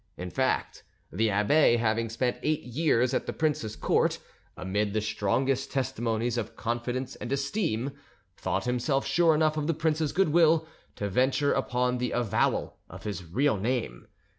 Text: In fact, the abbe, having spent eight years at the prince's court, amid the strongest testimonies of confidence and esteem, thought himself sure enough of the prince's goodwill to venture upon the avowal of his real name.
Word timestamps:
In 0.17 0.31
fact, 0.31 0.81
the 1.11 1.29
abbe, 1.29 1.77
having 1.77 2.09
spent 2.09 2.37
eight 2.41 2.63
years 2.63 3.13
at 3.13 3.27
the 3.27 3.33
prince's 3.33 3.75
court, 3.75 4.17
amid 4.57 4.93
the 4.95 4.99
strongest 4.99 5.69
testimonies 5.71 6.39
of 6.39 6.55
confidence 6.55 7.15
and 7.17 7.31
esteem, 7.31 7.91
thought 8.35 8.65
himself 8.65 9.05
sure 9.05 9.35
enough 9.35 9.57
of 9.57 9.67
the 9.67 9.75
prince's 9.75 10.11
goodwill 10.11 10.65
to 10.95 11.07
venture 11.07 11.53
upon 11.53 11.99
the 11.99 12.13
avowal 12.13 12.79
of 12.89 13.03
his 13.03 13.23
real 13.23 13.57
name. 13.57 14.07